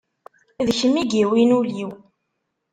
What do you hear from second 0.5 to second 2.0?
D kemm i yiwin ul-iw.